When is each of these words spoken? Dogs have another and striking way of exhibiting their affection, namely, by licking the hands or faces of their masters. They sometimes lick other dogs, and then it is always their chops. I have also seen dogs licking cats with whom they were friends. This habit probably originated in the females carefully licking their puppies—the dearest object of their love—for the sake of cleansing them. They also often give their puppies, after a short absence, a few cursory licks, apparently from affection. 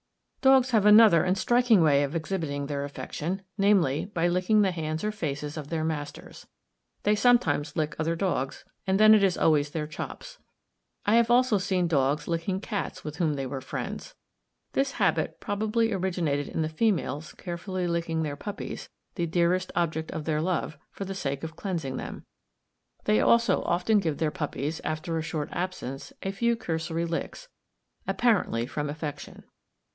Dogs 0.41 0.71
have 0.71 0.87
another 0.87 1.23
and 1.23 1.37
striking 1.37 1.83
way 1.83 2.01
of 2.01 2.15
exhibiting 2.15 2.65
their 2.65 2.83
affection, 2.83 3.43
namely, 3.59 4.05
by 4.05 4.27
licking 4.27 4.63
the 4.63 4.71
hands 4.71 5.03
or 5.03 5.11
faces 5.11 5.55
of 5.55 5.67
their 5.67 5.83
masters. 5.83 6.47
They 7.03 7.13
sometimes 7.13 7.75
lick 7.75 7.95
other 7.99 8.15
dogs, 8.15 8.65
and 8.87 8.99
then 8.99 9.13
it 9.13 9.21
is 9.21 9.37
always 9.37 9.69
their 9.69 9.85
chops. 9.85 10.39
I 11.05 11.13
have 11.17 11.29
also 11.29 11.59
seen 11.59 11.87
dogs 11.87 12.27
licking 12.27 12.59
cats 12.59 13.03
with 13.03 13.17
whom 13.17 13.35
they 13.35 13.45
were 13.45 13.61
friends. 13.61 14.15
This 14.73 14.93
habit 14.93 15.39
probably 15.39 15.93
originated 15.93 16.47
in 16.47 16.63
the 16.63 16.69
females 16.69 17.33
carefully 17.33 17.85
licking 17.85 18.23
their 18.23 18.35
puppies—the 18.35 19.27
dearest 19.27 19.71
object 19.75 20.09
of 20.09 20.25
their 20.25 20.41
love—for 20.41 21.05
the 21.05 21.13
sake 21.13 21.43
of 21.43 21.55
cleansing 21.55 21.97
them. 21.97 22.25
They 23.03 23.21
also 23.21 23.61
often 23.61 23.99
give 23.99 24.17
their 24.17 24.31
puppies, 24.31 24.81
after 24.83 25.19
a 25.19 25.21
short 25.21 25.49
absence, 25.51 26.11
a 26.23 26.31
few 26.31 26.55
cursory 26.55 27.05
licks, 27.05 27.47
apparently 28.07 28.65
from 28.65 28.89
affection. 28.89 29.43